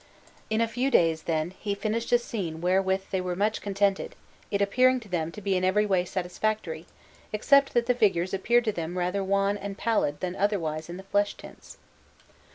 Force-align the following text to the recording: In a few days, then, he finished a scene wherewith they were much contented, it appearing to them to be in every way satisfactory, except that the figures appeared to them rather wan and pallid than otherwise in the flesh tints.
In 0.49 0.61
a 0.61 0.67
few 0.67 0.89
days, 0.89 1.21
then, 1.29 1.51
he 1.59 1.75
finished 1.75 2.11
a 2.11 2.17
scene 2.17 2.59
wherewith 2.59 3.11
they 3.11 3.21
were 3.21 3.35
much 3.35 3.61
contented, 3.61 4.15
it 4.49 4.59
appearing 4.59 4.99
to 5.01 5.07
them 5.09 5.31
to 5.31 5.41
be 5.41 5.55
in 5.55 5.63
every 5.63 5.85
way 5.85 6.05
satisfactory, 6.05 6.87
except 7.31 7.75
that 7.75 7.85
the 7.85 7.93
figures 7.93 8.33
appeared 8.33 8.65
to 8.65 8.71
them 8.71 8.97
rather 8.97 9.23
wan 9.23 9.59
and 9.59 9.77
pallid 9.77 10.19
than 10.19 10.35
otherwise 10.35 10.89
in 10.89 10.97
the 10.97 11.03
flesh 11.03 11.35
tints. 11.35 11.77